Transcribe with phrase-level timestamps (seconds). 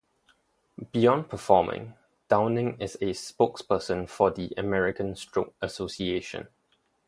[0.93, 1.93] Beyond performing,
[2.27, 6.47] Downing is a spokesperson for the American Stroke Association.